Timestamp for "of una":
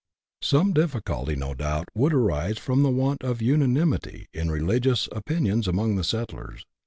3.23-3.67